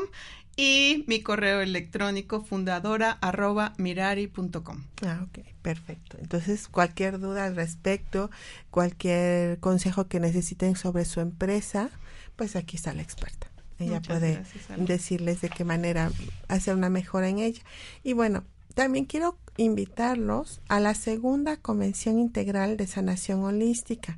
[0.57, 4.83] y mi correo electrónico fundadora arroba mirari.com.
[5.03, 6.17] Ah, ok, perfecto.
[6.19, 8.29] Entonces, cualquier duda al respecto,
[8.71, 11.91] cualquier consejo que necesiten sobre su empresa,
[12.35, 13.47] pues aquí está la experta.
[13.79, 16.11] Ella Muchas puede gracias, decirles de qué manera
[16.47, 17.61] hacer una mejora en ella.
[18.03, 18.43] Y bueno,
[18.73, 24.17] también quiero invitarlos a la segunda Convención Integral de Sanación Holística.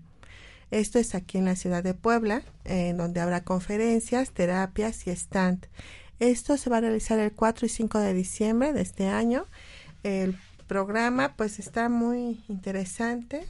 [0.72, 5.66] Esto es aquí en la ciudad de Puebla, en donde habrá conferencias, terapias y stand.
[6.20, 9.46] Esto se va a realizar el 4 y 5 de diciembre de este año.
[10.04, 13.46] El programa pues está muy interesante.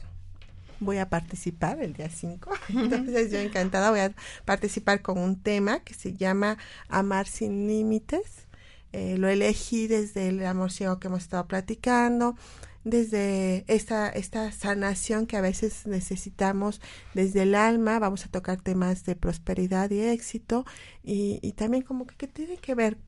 [0.78, 2.50] Voy a participar el día 5.
[2.70, 6.56] Entonces yo encantada voy a participar con un tema que se llama
[6.88, 8.46] Amar sin límites.
[8.92, 12.36] Eh, lo elegí desde el amor ciego que hemos estado platicando,
[12.84, 16.80] desde esta, esta sanación que a veces necesitamos
[17.14, 17.98] desde el alma.
[17.98, 20.64] Vamos a tocar temas de prosperidad y éxito
[21.02, 22.98] y, y también como que, tiene que ver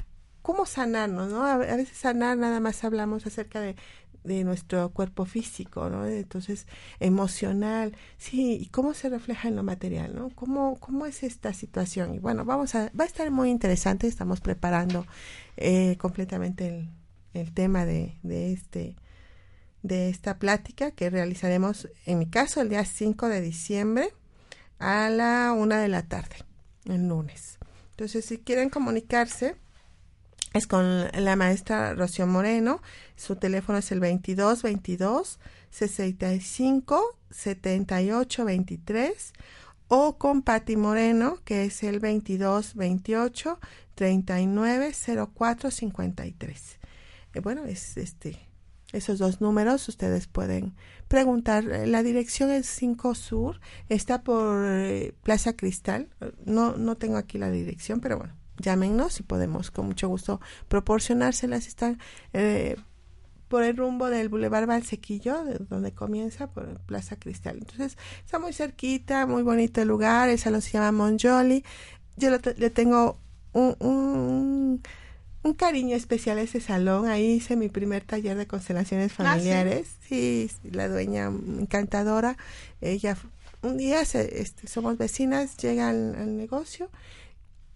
[0.43, 1.45] cómo sanarnos, ¿no?
[1.45, 3.77] A, a veces sanar nada más hablamos acerca de,
[4.25, 6.07] de nuestro cuerpo físico, ¿no?
[6.07, 6.67] Entonces,
[7.01, 10.31] emocional, sí, y cómo se refleja en lo material, ¿no?
[10.31, 12.15] ¿Cómo, cómo es esta situación?
[12.15, 15.07] Y bueno, vamos a, va a estar muy interesante, estamos preparando
[15.57, 16.91] eh, completamente el,
[17.35, 18.97] el tema de, de este
[19.83, 24.13] de esta plática que realizaremos, en mi caso, el día 5 de diciembre
[24.79, 26.37] a la una de la tarde,
[26.87, 27.59] el lunes.
[27.91, 29.57] Entonces, si quieren comunicarse,
[30.53, 32.83] es con la maestra Rocío Moreno.
[33.17, 35.39] Su teléfono es el 22 22
[35.71, 39.33] 65 78 23
[39.89, 43.59] o con Patti Moreno, que es el 22 28
[43.95, 44.93] 39
[45.35, 46.79] 04 53.
[47.35, 48.52] Eh, bueno, es este
[48.93, 50.75] esos dos números ustedes pueden
[51.09, 51.65] preguntar.
[51.71, 56.09] Eh, La dirección es 5 Sur, está por eh, Plaza Cristal.
[56.45, 61.67] No, no tengo aquí la dirección, pero bueno, llámenos y podemos con mucho gusto proporcionárselas.
[61.67, 61.99] Están
[62.33, 62.77] eh,
[63.49, 67.59] por el rumbo del Boulevard Valsequillo, de donde comienza, por Plaza Cristal.
[67.59, 71.65] Entonces, está muy cerquita, muy bonito el lugar, el salón se llama Monjoli.
[72.17, 73.19] Yo lo te- le tengo
[73.53, 74.83] un, un,
[75.43, 77.07] un cariño especial a ese salón.
[77.07, 79.89] Ahí hice mi primer taller de constelaciones Ah, familiares.
[80.09, 80.49] sí?
[80.63, 82.37] sí, la dueña encantadora.
[82.81, 83.17] Ella,
[83.63, 86.91] un día se- este, somos vecinas, llega al, al negocio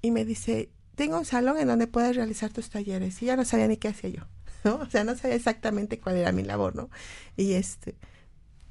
[0.02, 3.20] y me dice, tengo un salón en donde puedes realizar tus talleres.
[3.22, 4.22] Y ya no sabía ni qué hacía yo,
[4.64, 4.76] ¿no?
[4.76, 6.90] O sea, no sabía exactamente cuál era mi labor, ¿no?
[7.36, 7.96] Y este,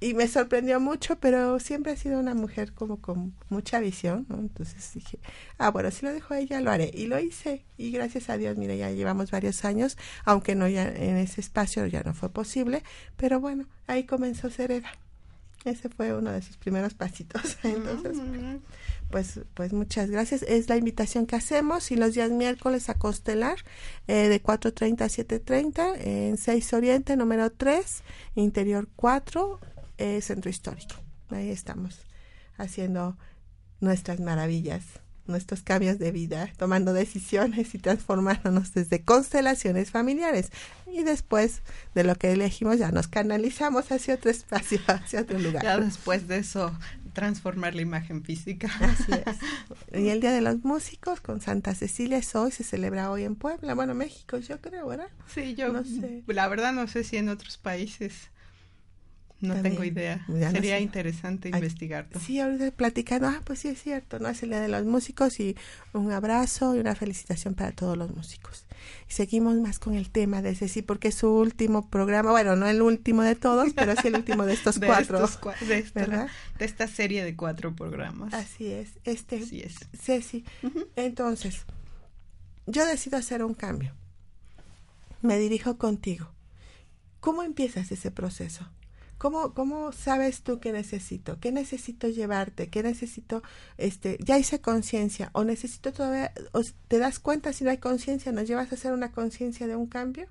[0.06, 4.38] y me sorprendió mucho, pero siempre ha sido una mujer como con mucha visión, ¿no?
[4.38, 5.18] Entonces dije,
[5.58, 6.92] ah, bueno, si lo dejo a ella, lo haré.
[6.94, 7.66] Y lo hice.
[7.76, 11.88] Y gracias a Dios, mira, ya llevamos varios años, aunque no ya en ese espacio
[11.88, 12.84] ya no fue posible,
[13.18, 14.92] pero bueno, ahí comenzó Sereda.
[15.64, 17.58] Ese fue uno de sus primeros pasitos.
[17.64, 18.16] Entonces,
[19.10, 20.44] pues, pues muchas gracias.
[20.44, 23.58] Es la invitación que hacemos y los días miércoles a Constelar
[24.08, 28.04] eh, de 4.30 a 7.30 en 6 Oriente, número 3,
[28.36, 29.60] Interior 4,
[29.98, 30.96] eh, Centro Histórico.
[31.30, 32.00] Ahí estamos
[32.58, 33.18] haciendo
[33.80, 34.84] nuestras maravillas
[35.28, 40.52] nuestros cambios de vida, tomando decisiones y transformándonos desde constelaciones familiares.
[40.92, 41.62] Y después
[41.94, 45.64] de lo que elegimos ya nos canalizamos hacia otro espacio, hacia otro lugar.
[45.64, 46.78] Ya después de eso,
[47.14, 48.70] transformar la imagen física.
[48.80, 49.38] Así es.
[50.00, 53.36] Y el Día de los Músicos con Santa Cecilia es hoy, se celebra hoy en
[53.36, 55.08] Puebla, bueno, México, yo creo, ¿verdad?
[55.34, 56.24] Sí, yo no sé.
[56.28, 58.30] La verdad no sé si en otros países.
[59.48, 60.26] No tengo idea.
[60.52, 62.20] Sería interesante investigarlo.
[62.20, 64.30] Sí, ahorita platicando, ah, pues sí es cierto, ¿no?
[64.30, 65.56] Es el Día de los Músicos y
[65.94, 68.66] un abrazo y una felicitación para todos los músicos.
[69.10, 72.56] Y seguimos más con el tema de ese sí, porque es su último programa, bueno,
[72.56, 75.28] no el último de todos, pero sí el último de estos cuatro.
[75.68, 76.28] de, esta,
[76.58, 78.34] de esta serie de cuatro programas.
[78.34, 78.90] Así es.
[79.04, 79.76] Este, Así es.
[80.00, 80.46] Ceci,
[80.96, 81.66] entonces,
[82.68, 83.94] yo decido hacer un cambio.
[85.22, 86.32] Me dirijo contigo.
[87.20, 88.70] ¿Cómo empiezas ese proceso?
[89.18, 91.40] ¿Cómo, ¿Cómo sabes tú qué necesito?
[91.40, 92.70] ¿Qué necesito llevarte?
[92.70, 93.44] ¿Qué necesito?
[93.78, 98.32] Este, ya hice conciencia o necesito todavía, o te das cuenta si no hay conciencia,
[98.32, 100.28] nos llevas a hacer una conciencia de un cambio?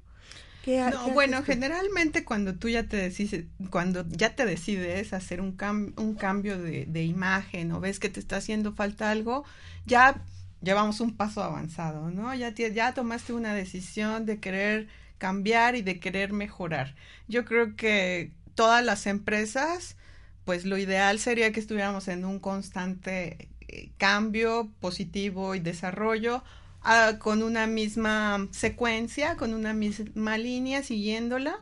[0.67, 5.57] no, bueno, generalmente cuando tú ya te decides, cuando ya te decides hacer un,
[5.97, 9.45] un cambio de, de imagen o ves que te está haciendo falta algo,
[9.85, 10.23] ya
[10.63, 12.35] llevamos un paso avanzado, ¿no?
[12.35, 16.95] Ya, ya tomaste una decisión de querer cambiar y de querer mejorar.
[17.29, 19.97] Yo creo que todas las empresas,
[20.45, 26.43] pues lo ideal sería que estuviéramos en un constante eh, cambio positivo y desarrollo
[26.83, 31.59] ah, con una misma secuencia, con una misma línea, siguiéndola,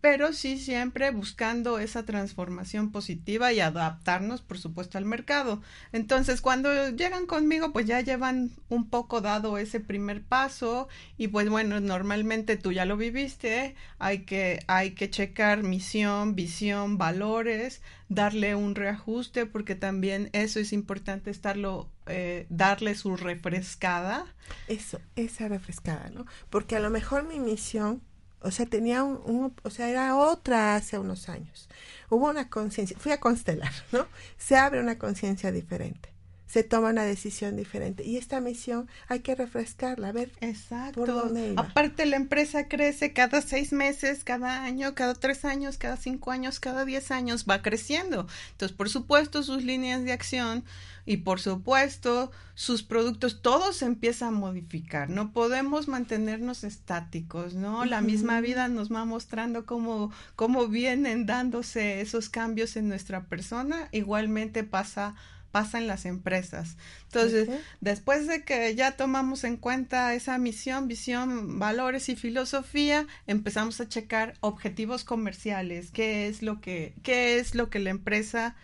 [0.00, 5.62] pero sí siempre buscando esa transformación positiva y adaptarnos, por supuesto, al mercado.
[5.92, 11.48] Entonces, cuando llegan conmigo, pues ya llevan un poco dado ese primer paso y pues
[11.48, 18.54] bueno, normalmente tú ya lo viviste, hay que, hay que checar misión, visión, valores, darle
[18.54, 24.26] un reajuste, porque también eso es importante estarlo, eh, darle su refrescada.
[24.66, 26.26] Eso, esa refrescada, ¿no?
[26.48, 28.02] Porque a lo mejor mi misión
[28.42, 31.68] o sea, tenía un, o sea, era otra hace unos años.
[32.08, 34.06] Hubo una conciencia, fui a constelar, ¿no?
[34.38, 36.12] Se abre una conciencia diferente.
[36.50, 38.04] Se toma una decisión diferente.
[38.04, 41.00] Y esta misión hay que refrescarla, a ver Exacto.
[41.00, 45.96] por dónde Aparte, la empresa crece cada seis meses, cada año, cada tres años, cada
[45.96, 48.26] cinco años, cada diez años, va creciendo.
[48.52, 50.64] Entonces, por supuesto, sus líneas de acción
[51.06, 57.84] y por supuesto sus productos, todo se empieza a modificar, no podemos mantenernos estáticos, ¿no?
[57.84, 63.88] La misma vida nos va mostrando cómo, cómo vienen dándose esos cambios en nuestra persona,
[63.92, 65.14] igualmente pasa
[65.50, 66.76] pasa en las empresas.
[67.04, 67.48] Entonces,
[67.80, 73.88] después de que ya tomamos en cuenta esa misión, visión, valores y filosofía, empezamos a
[73.88, 78.56] checar objetivos comerciales, qué es lo que qué es lo que la empresa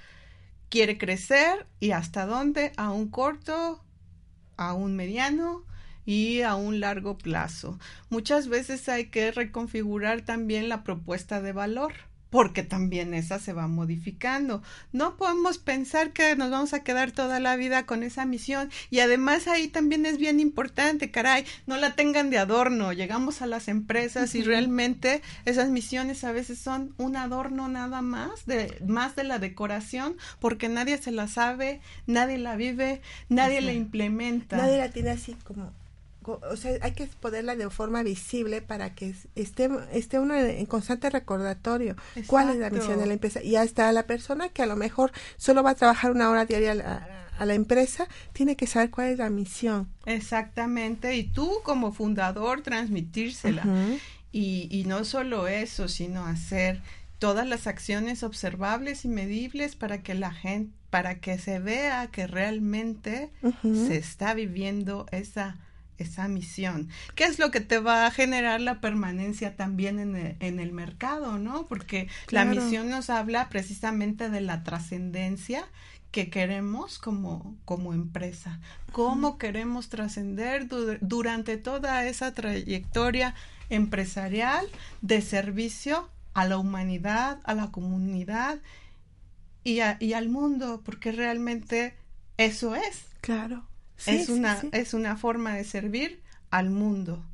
[0.69, 3.85] quiere crecer y hasta dónde, a un corto,
[4.57, 5.65] a un mediano
[6.05, 7.79] y a un largo plazo.
[8.11, 11.93] Muchas veces hay que reconfigurar también la propuesta de valor
[12.31, 14.63] porque también esa se va modificando.
[14.93, 19.01] No podemos pensar que nos vamos a quedar toda la vida con esa misión y
[19.01, 22.93] además ahí también es bien importante, caray, no la tengan de adorno.
[22.93, 28.47] Llegamos a las empresas y realmente esas misiones a veces son un adorno nada más,
[28.47, 33.73] de más de la decoración, porque nadie se la sabe, nadie la vive, nadie la
[33.73, 34.57] implementa.
[34.57, 35.73] Nadie la tiene así como
[36.27, 41.11] o sea, hay que ponerla de forma visible para que esté, esté uno en constante
[41.11, 43.43] recordatorio cuál es la misión de la empresa.
[43.43, 46.73] Y hasta la persona que a lo mejor solo va a trabajar una hora diaria
[47.39, 49.89] a, la empresa, tiene que saber cuál es la misión.
[50.07, 53.63] Exactamente, y tú como fundador transmitírsela.
[54.33, 56.81] y, y no solo eso, sino hacer
[57.19, 62.27] todas las acciones observables y medibles para que la gente, para que se vea que
[62.27, 63.31] realmente
[63.63, 65.59] se está viviendo esa
[65.99, 66.89] esa misión.
[67.15, 70.73] ¿Qué es lo que te va a generar la permanencia también en el, en el
[70.73, 71.67] mercado, no?
[71.67, 75.65] Porque la misión nos habla precisamente de la trascendencia
[76.11, 78.61] que queremos como, como empresa,
[78.93, 80.67] cómo queremos trascender
[81.01, 83.35] durante toda esa trayectoria
[83.69, 84.67] empresarial
[85.03, 88.61] de servicio a la humanidad, a la comunidad
[89.65, 91.95] y, y al mundo, porque realmente
[92.39, 93.05] eso es.
[93.21, 93.67] Claro
[94.05, 97.25] es, una, es una forma de servir al mundo.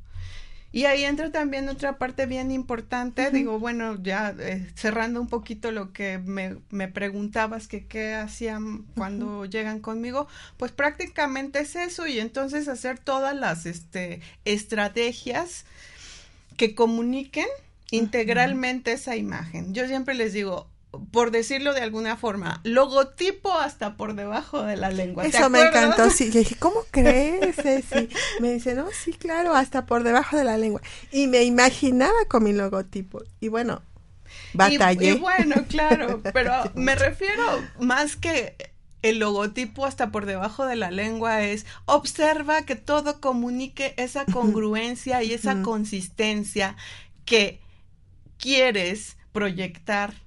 [0.73, 5.71] Y ahí entra también otra parte bien importante, digo, bueno, ya eh, cerrando un poquito
[5.71, 12.07] lo que me, me preguntabas que qué hacían cuando llegan conmigo, pues prácticamente es eso.
[12.07, 15.65] Y entonces hacer todas las este, estrategias
[16.57, 17.47] que comuniquen
[17.91, 19.75] integralmente esa imagen.
[19.75, 20.67] Yo siempre les digo,
[21.11, 25.25] por decirlo de alguna forma, logotipo hasta por debajo de la lengua.
[25.25, 26.31] Eso me encantó, sí.
[26.31, 27.55] Yo dije, ¿cómo crees?
[27.55, 28.09] Sí.
[28.39, 30.81] Me dice, no, sí, claro, hasta por debajo de la lengua.
[31.11, 33.23] Y me imaginaba con mi logotipo.
[33.39, 33.81] Y bueno,
[34.53, 35.11] batallé.
[35.11, 37.43] Y, bueno, claro, pero me refiero
[37.79, 38.55] más que
[39.01, 45.23] el logotipo hasta por debajo de la lengua es observa que todo comunique esa congruencia
[45.23, 46.77] y esa consistencia
[47.25, 47.59] que
[48.37, 50.22] quieres proyectar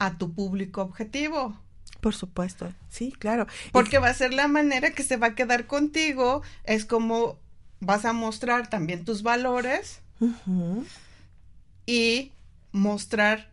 [0.00, 1.56] a tu público objetivo.
[2.00, 3.46] Por supuesto, sí, claro.
[3.70, 7.38] Porque va a ser la manera que se va a quedar contigo, es como
[7.78, 10.00] vas a mostrar también tus valores
[11.86, 12.32] y
[12.72, 13.50] mostrar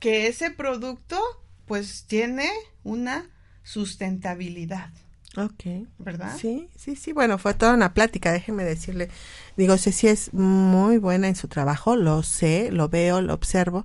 [0.00, 1.20] que ese producto
[1.66, 2.48] pues tiene
[2.82, 3.30] una
[3.62, 4.90] sustentabilidad.
[5.36, 5.86] Ok.
[5.98, 6.36] ¿Verdad?
[6.36, 7.12] Sí, sí, sí.
[7.12, 9.08] Bueno, fue toda una plática, déjeme decirle.
[9.56, 13.84] Digo, Ceci es muy buena en su trabajo, lo sé, lo veo, lo observo,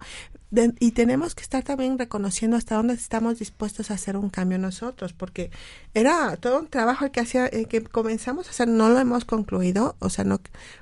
[0.80, 5.14] y tenemos que estar también reconociendo hasta dónde estamos dispuestos a hacer un cambio nosotros,
[5.14, 5.52] porque
[5.94, 10.10] era todo un trabajo que hacía, que comenzamos a hacer, no lo hemos concluido, o
[10.10, 10.40] sea, no,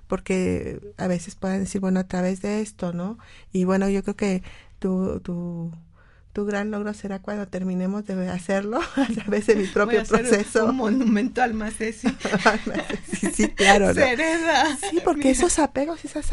[0.08, 3.18] porque a veces pueden decir, bueno, a través de esto, ¿no?
[3.54, 4.44] Y bueno, yo creo que
[4.80, 5.72] tu, tu,
[6.34, 10.66] tu gran logro será cuando terminemos de hacerlo a través de mi propio proceso.
[10.66, 11.92] Un monumento al más sí,
[13.34, 13.94] sí, claro.
[13.94, 14.78] Sereda.
[14.90, 16.32] Sí, porque esos apegos, esas,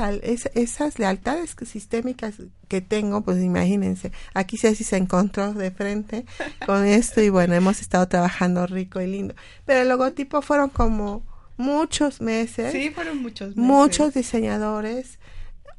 [0.55, 2.35] esas lealtades sistémicas
[2.69, 6.27] que tengo, pues imagínense, aquí Ceci se encontró de frente
[6.67, 9.35] con esto y bueno, hemos estado trabajando rico y lindo.
[9.65, 11.25] Pero el logotipo fueron como
[11.57, 12.73] muchos meses.
[12.73, 13.63] Sí, fueron muchos meses.
[13.63, 15.19] Muchos diseñadores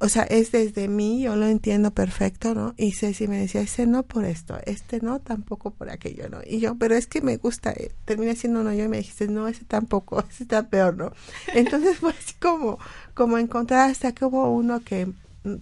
[0.01, 2.73] o sea, es desde mí, yo lo entiendo perfecto, ¿no?
[2.77, 6.39] Y Ceci me decía, ese no por esto, este no, tampoco por aquello, ¿no?
[6.45, 9.27] Y yo, pero es que me gusta, eh, terminé siendo uno yo y me dijiste,
[9.27, 11.11] no, ese tampoco, ese está peor, ¿no?
[11.53, 12.79] Entonces fue así como,
[13.13, 15.07] como encontrar hasta que hubo uno que
[15.43, 15.55] mm,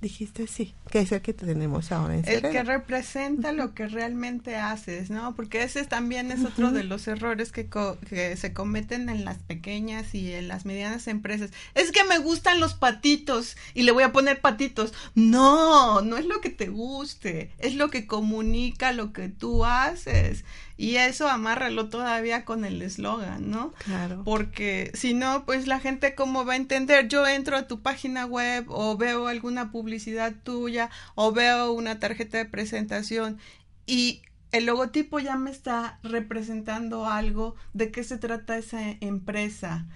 [0.00, 4.56] dijiste sí, que es el que tenemos ahora en El que representa lo que realmente
[4.56, 5.34] haces, ¿no?
[5.34, 7.66] Porque ese también es otro de los errores que,
[8.10, 11.48] que, se cometen en las pequeñas y en las medianas empresas.
[11.74, 14.92] Es que me gustan los patitos y le voy a poner patitos.
[15.14, 20.44] No, no es lo que te guste, es lo que comunica lo que tú haces.
[20.76, 23.72] Y eso amárralo todavía con el eslogan, ¿no?
[23.84, 24.22] Claro.
[24.24, 27.08] Porque si no, pues la gente cómo va a entender.
[27.08, 30.81] Yo entro a tu página web o veo alguna publicidad tuya
[31.14, 33.38] o veo una tarjeta de presentación
[33.86, 34.22] y
[34.52, 39.86] el logotipo ya me está representando algo de qué se trata esa empresa.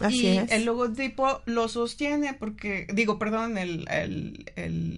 [0.00, 0.50] Así y es.
[0.52, 3.86] el logotipo lo sostiene porque, digo, perdón, el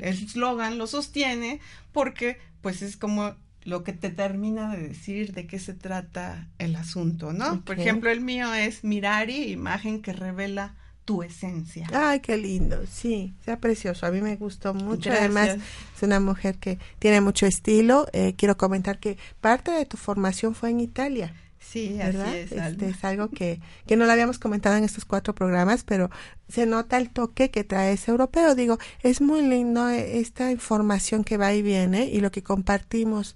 [0.02, 1.60] eslogan el, lo sostiene
[1.92, 3.34] porque pues es como
[3.64, 7.64] lo que te termina de decir de qué se trata el asunto, ¿no?
[7.64, 10.74] Por ejemplo, el mío es Mirari, imagen que revela
[11.04, 11.86] tu esencia.
[11.92, 14.06] Ay, qué lindo, sí, sea precioso.
[14.06, 15.10] A mí me gustó mucho.
[15.10, 15.56] Además,
[15.96, 18.06] es una mujer que tiene mucho estilo.
[18.12, 21.34] Eh, quiero comentar que parte de tu formación fue en Italia.
[21.58, 22.28] Sí, ¿verdad?
[22.28, 22.52] así es.
[22.52, 26.10] Este, es algo que, que no lo habíamos comentado en estos cuatro programas, pero
[26.48, 28.54] se nota el toque que trae ese europeo.
[28.54, 33.34] Digo, es muy lindo eh, esta información que va y viene y lo que compartimos.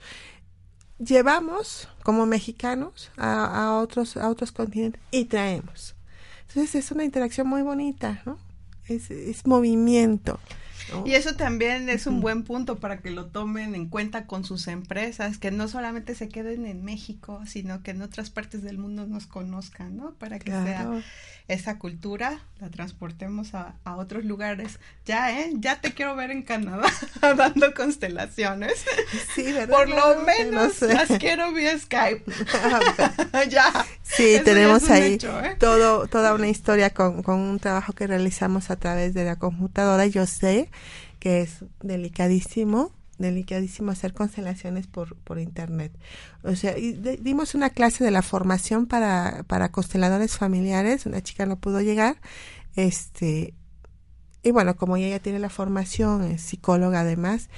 [0.99, 5.98] Llevamos como mexicanos a, a otros, a otros continentes y traemos.
[6.49, 8.39] Entonces es una interacción muy bonita, ¿no?
[8.87, 10.41] Es, es movimiento.
[11.05, 14.69] Y eso también es un buen punto para que lo tomen en cuenta con sus
[14.69, 19.07] empresas, que no solamente se queden en México, sino que en otras partes del mundo
[19.07, 20.13] nos conozcan, ¿no?
[20.15, 20.89] Para que sea
[21.49, 24.79] esa cultura, la transportemos a, a, otros lugares.
[25.07, 25.51] Ya, ¿eh?
[25.55, 26.93] Ya te quiero ver en Canadá
[27.37, 28.85] dando constelaciones.
[29.35, 29.75] Sí, ¿verdad?
[29.75, 32.25] Por lo menos las quiero vía Skype.
[33.51, 33.87] ya.
[34.03, 35.57] Sí, tenemos ahí hecho, ¿eh?
[35.59, 40.07] todo, toda una historia con, con un trabajo que realizamos a través de la computadora.
[40.07, 40.71] Yo sé
[41.19, 45.93] que es delicadísimo delicadísimo hacer constelaciones por, por internet.
[46.45, 51.59] O sea, dimos una clase de la formación para, para consteladores familiares, una chica no
[51.59, 52.21] pudo llegar,
[52.77, 53.55] este,
[54.43, 57.51] y bueno, como ella ya tiene la formación, es psicóloga además,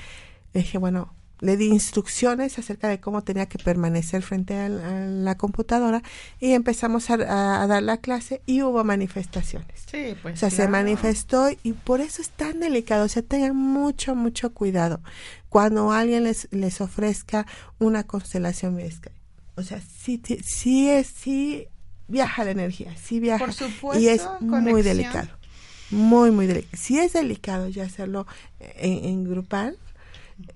[0.55, 6.03] dije, bueno, le di instrucciones acerca de cómo tenía que permanecer frente a la, computadora
[6.39, 9.87] y empezamos a, dar la clase y hubo manifestaciones.
[9.91, 10.35] Sí, pues.
[10.35, 13.05] O sea, se manifestó y por eso es tan delicado.
[13.07, 15.01] O sea, tengan mucho, mucho cuidado
[15.49, 17.47] cuando alguien les, les ofrezca
[17.79, 19.19] una constelación Skype.
[19.57, 21.67] O sea, sí, sí es, sí
[22.09, 23.45] viaja la energía, sí viaja.
[23.45, 25.29] Por supuesto, y es muy delicado.
[25.91, 26.77] muy, muy delicado.
[26.77, 28.27] Si es delicado ya hacerlo
[28.59, 29.77] en, en grupal,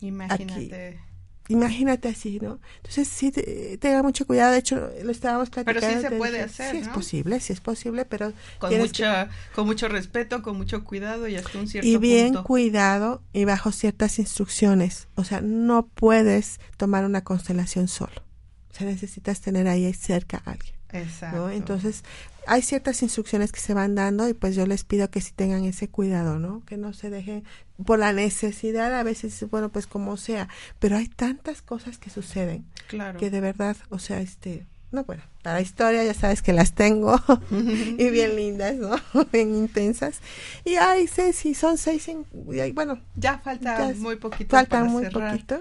[0.01, 1.01] Imagínate.
[1.49, 2.59] imagínate así, ¿no?
[2.77, 3.31] Entonces sí,
[3.79, 4.53] tenga mucho cuidado.
[4.53, 5.81] De hecho, lo estábamos platicando.
[5.87, 8.33] Pero sí se puede hacer, Sí es posible, sí es posible, pero...
[8.59, 12.45] Con, mucha, con mucho respeto, con mucho cuidado y hasta un cierto Y bien punto.
[12.45, 15.09] cuidado y bajo ciertas instrucciones.
[15.17, 18.23] O sea, no puedes tomar una constelación solo.
[18.71, 20.75] O sea, necesitas tener ahí cerca a alguien.
[20.93, 21.37] Exacto.
[21.37, 21.51] ¿no?
[21.51, 22.05] Entonces,
[22.47, 25.65] hay ciertas instrucciones que se van dando y pues yo les pido que sí tengan
[25.65, 26.63] ese cuidado, ¿no?
[26.67, 27.45] Que no se dejen
[27.85, 32.65] por la necesidad, a veces, bueno, pues como sea, pero hay tantas cosas que suceden
[32.89, 33.19] claro.
[33.19, 37.21] que de verdad, o sea, este, no, bueno, para historia ya sabes que las tengo
[37.51, 38.97] y bien lindas, ¿no?
[39.33, 40.21] bien intensas.
[40.65, 43.01] Y ay, Ceci, son seis, en, y, bueno.
[43.17, 44.57] Ya falta ya muy poquito.
[44.57, 45.33] Falta para muy cerrar.
[45.33, 45.61] poquito.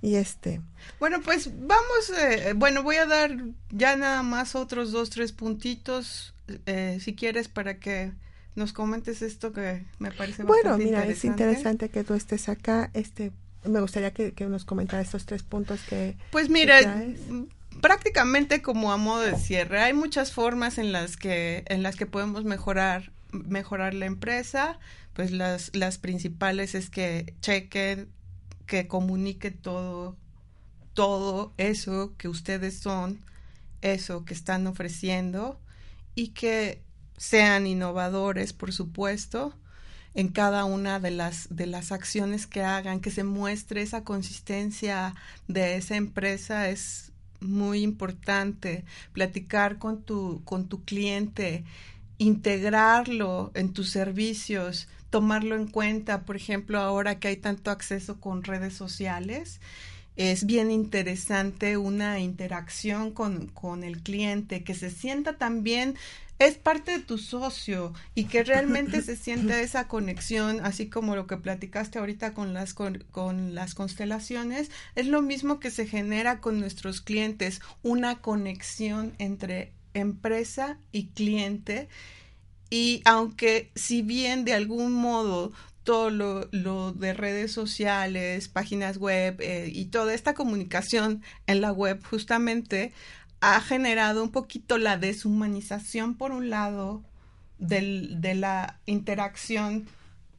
[0.00, 0.60] Y este.
[1.00, 3.36] Bueno, pues vamos, eh, bueno, voy a dar
[3.70, 6.34] ya nada más otros dos, tres puntitos,
[6.66, 8.12] eh, si quieres, para que
[8.54, 11.12] nos comentes esto que me parece bueno, bastante mira, interesante.
[11.12, 12.90] es interesante que tú estés acá.
[12.94, 13.32] Este,
[13.64, 16.16] me gustaría que, que nos comentara estos tres puntos que.
[16.30, 17.04] Pues mira,
[17.80, 22.06] prácticamente como a modo de cierre, hay muchas formas en las que, en las que
[22.06, 24.78] podemos mejorar, mejorar la empresa.
[25.12, 28.08] Pues las, las principales es que chequen,
[28.68, 30.16] que comunique todo,
[30.94, 33.18] todo eso que ustedes son,
[33.80, 35.58] eso que están ofreciendo
[36.14, 36.82] y que
[37.16, 39.54] sean innovadores, por supuesto,
[40.14, 45.14] en cada una de las de las acciones que hagan, que se muestre esa consistencia
[45.48, 48.84] de esa empresa es muy importante.
[49.12, 51.64] Platicar con tu con tu cliente,
[52.18, 58.44] integrarlo en tus servicios, tomarlo en cuenta, por ejemplo, ahora que hay tanto acceso con
[58.44, 59.60] redes sociales,
[60.16, 65.94] es bien interesante una interacción con, con el cliente, que se sienta también
[66.38, 71.26] es parte de tu socio y que realmente se sienta esa conexión, así como lo
[71.26, 76.40] que platicaste ahorita con las, con, con, las constelaciones, es lo mismo que se genera
[76.40, 81.88] con nuestros clientes, una conexión entre empresa y cliente.
[82.70, 85.52] Y aunque si bien de algún modo
[85.84, 91.72] todo lo, lo, de redes sociales, páginas web eh, y toda esta comunicación en la
[91.72, 92.92] web justamente
[93.40, 97.02] ha generado un poquito la deshumanización por un lado
[97.58, 99.86] del, de la interacción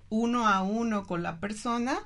[0.09, 1.97] uno a uno con la persona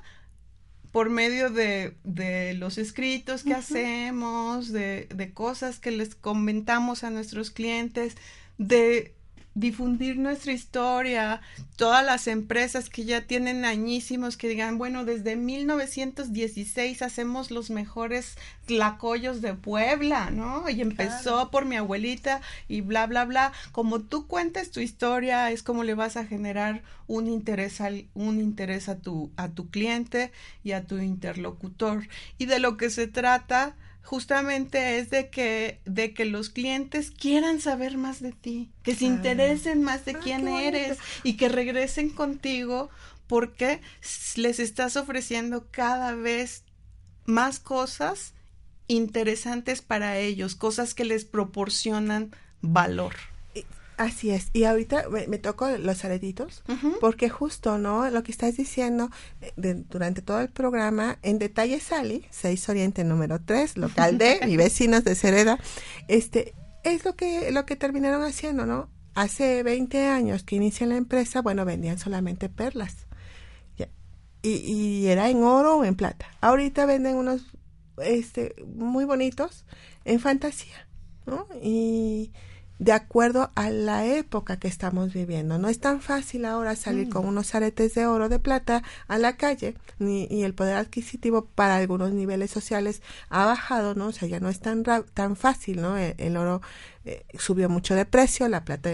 [0.90, 3.58] por medio de, de los escritos que uh -huh.
[3.58, 8.16] hacemos, de, de cosas que les comentamos a nuestros clientes,
[8.58, 9.12] de
[9.54, 11.40] difundir nuestra historia,
[11.76, 18.36] todas las empresas que ya tienen añísimos que digan, bueno, desde 1916 hacemos los mejores
[18.66, 20.68] tlacoyos de Puebla, ¿no?
[20.68, 21.50] Y empezó claro.
[21.50, 23.52] por mi abuelita y bla, bla, bla.
[23.72, 28.40] Como tú cuentes tu historia, es como le vas a generar un interés, al, un
[28.40, 30.32] interés a, tu, a tu cliente
[30.64, 32.08] y a tu interlocutor.
[32.38, 37.60] Y de lo que se trata justamente es de que de que los clientes quieran
[37.60, 42.10] saber más de ti, que se interesen más de ah, quién eres y que regresen
[42.10, 42.90] contigo
[43.26, 43.80] porque
[44.36, 46.64] les estás ofreciendo cada vez
[47.24, 48.34] más cosas
[48.86, 52.30] interesantes para ellos, cosas que les proporcionan
[52.60, 53.14] valor.
[53.96, 54.48] Así es.
[54.52, 56.98] Y ahorita me, me toco los aretitos, uh -huh.
[57.00, 58.08] porque justo, ¿no?
[58.10, 59.10] Lo que estás diciendo
[59.56, 64.56] de, durante todo el programa, en detalle Sally, 6 Oriente número 3, local D, y
[64.56, 65.58] vecinos de Cereda,
[66.08, 68.88] este, es lo que, lo que terminaron haciendo, ¿no?
[69.14, 73.06] Hace 20 años que inicia la empresa, bueno, vendían solamente perlas.
[74.42, 76.26] Y, y era en oro o en plata.
[76.42, 77.46] Ahorita venden unos
[77.96, 79.64] este, muy bonitos
[80.04, 80.86] en fantasía,
[81.24, 81.46] ¿no?
[81.62, 82.32] Y
[82.78, 85.58] de acuerdo a la época que estamos viviendo.
[85.58, 87.10] No es tan fácil ahora salir mm.
[87.10, 91.46] con unos aretes de oro, de plata a la calle, ni, y el poder adquisitivo
[91.46, 94.08] para algunos niveles sociales ha bajado, ¿no?
[94.08, 95.96] O sea, ya no es tan, tan fácil, ¿no?
[95.96, 96.62] El, el oro
[97.04, 98.90] eh, subió mucho de precio, la plata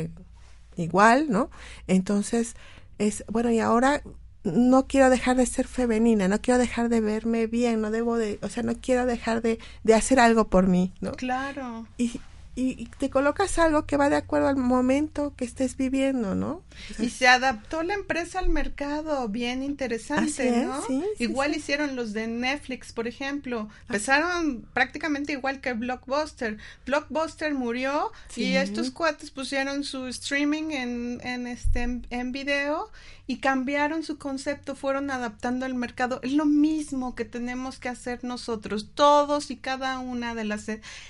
[0.77, 1.51] igual, ¿no?
[1.87, 2.57] Entonces,
[2.99, 4.03] es, bueno, y ahora
[4.43, 8.39] no quiero dejar de ser femenina, no quiero dejar de verme bien, no debo de,
[8.43, 11.13] o sea, no quiero dejar de, de hacer algo por mí, ¿no?
[11.13, 11.87] Claro.
[11.99, 12.21] Y,
[12.57, 16.63] y, te colocas algo que va de acuerdo al momento que estés viviendo, ¿no?
[16.91, 20.85] O sea, y se adaptó la empresa al mercado, bien interesante, ¿no?
[20.87, 21.61] Sí, igual sí.
[21.61, 26.59] hicieron los de Netflix, por ejemplo, empezaron prácticamente igual que Blockbuster.
[26.87, 32.91] Blockbuster murió y estos cuates pusieron su streaming en, en este en, en video
[33.31, 36.19] y cambiaron su concepto, fueron adaptando al mercado.
[36.25, 40.67] Es lo mismo que tenemos que hacer nosotros, todos y cada una de las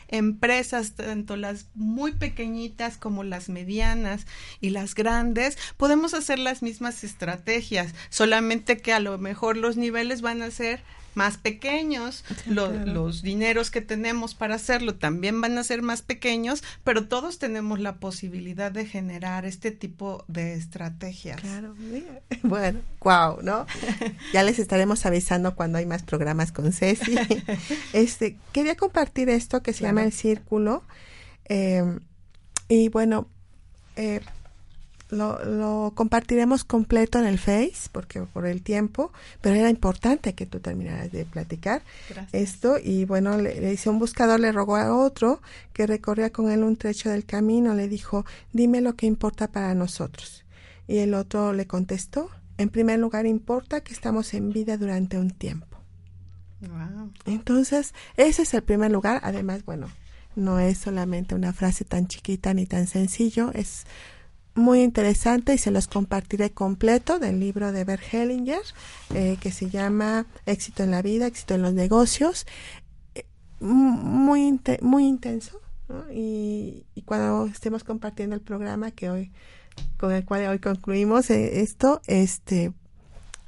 [0.09, 4.27] empresas, tanto tanto las muy pequeñitas como las medianas
[4.61, 10.23] y las grandes, podemos hacer las mismas estrategias, solamente que a lo mejor los niveles
[10.23, 10.81] van a ser
[11.15, 17.09] más pequeños, los dineros que tenemos para hacerlo también van a ser más pequeños, pero
[17.09, 21.41] todos tenemos la posibilidad de generar este tipo de estrategias.
[21.41, 21.75] Claro,
[22.43, 23.67] bueno, wow, ¿no?
[24.33, 27.17] ya les estaremos avisando cuando hay más programas con Ceci.
[27.93, 30.85] este, quería compartir esto que se llama el círculo.
[31.51, 31.99] Eh,
[32.69, 33.27] y bueno,
[33.97, 34.21] eh,
[35.11, 40.61] lo, compartiremos completo en el Face, porque por el tiempo, pero era importante que tú
[40.61, 41.83] terminaras de platicar
[42.33, 42.77] esto.
[42.83, 45.43] Y bueno, le, le, hice un buscador, le rogó a otro
[45.73, 49.75] que recorría con él un trecho del camino, le dijo, dime lo que importa para
[49.75, 50.45] nosotros.
[50.87, 55.33] Y el otro le contestó, en primer lugar importa que estamos en vida durante un
[55.33, 55.67] tiempo.
[57.27, 59.21] Entonces, ese es el primer lugar.
[59.25, 59.89] Además, bueno,
[60.37, 63.85] no es solamente una frase tan chiquita ni tan sencillo, es
[64.55, 68.63] muy interesante y se los compartiré completo del libro de Bert Hellinger
[69.15, 72.47] eh, que se llama Éxito en la vida, éxito en los negocios.
[73.15, 73.25] Eh,
[73.61, 75.61] muy, muy intenso
[76.13, 79.33] y, cuando estemos compartiendo el programa que hoy
[79.97, 82.73] con el cual hoy concluimos eh, esto, este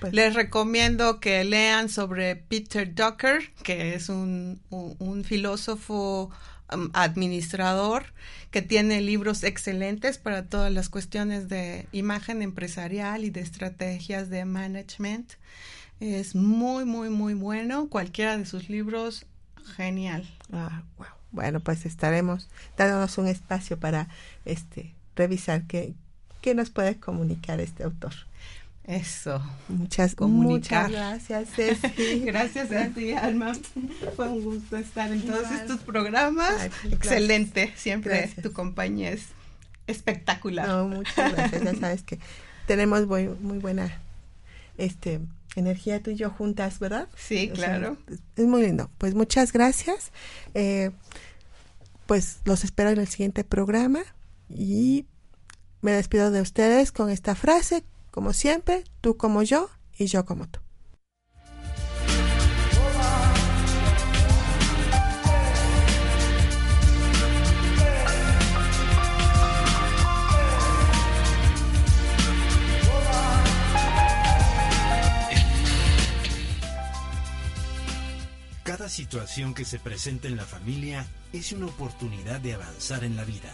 [0.00, 6.30] Pues Les recomiendo que lean sobre Peter Drucker, que es un, un, filósofo
[6.72, 8.12] um, administrador
[8.50, 14.44] que tiene libros excelentes para todas las cuestiones de imagen empresarial y de estrategias de
[14.44, 15.32] management.
[16.00, 17.88] Es muy, muy, muy bueno.
[17.88, 19.26] Cualquiera de sus libros,
[19.76, 20.28] genial.
[20.52, 21.06] Ah, wow.
[21.30, 24.08] Bueno, pues estaremos dándonos un espacio para
[24.44, 25.94] este revisar qué,
[26.40, 28.14] qué nos puede comunicar este autor.
[28.88, 29.42] Eso.
[29.68, 32.20] Muchas, muchas gracias, Ceci.
[32.20, 33.52] gracias a ti, Alma.
[34.16, 36.70] Fue un gusto estar en todos estos programas.
[36.80, 37.70] Pues, Excelente.
[37.76, 39.24] Siempre tu compañía es
[39.86, 40.66] espectacular.
[40.66, 41.62] No, muchas gracias.
[41.62, 42.18] ya sabes que
[42.66, 44.00] tenemos muy, muy buena
[44.78, 45.20] este
[45.54, 47.08] energía tú y yo juntas, ¿verdad?
[47.14, 47.98] Sí, claro.
[48.36, 48.90] es muy lindo.
[48.96, 50.12] Pues muchas gracias.
[50.54, 50.92] Eh,
[52.06, 54.00] pues los espero en el siguiente programa
[54.48, 55.04] y
[55.82, 57.84] me despido de ustedes con esta frase,
[58.18, 60.58] como siempre, tú como yo y yo como tú.
[78.64, 83.22] Cada situación que se presenta en la familia es una oportunidad de avanzar en la
[83.22, 83.52] vida.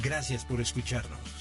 [0.00, 1.37] Gracias por escucharnos.